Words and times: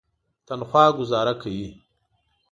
تنخوا 0.47 0.85
ګوزاره 0.97 1.33
کوي. 1.41 1.67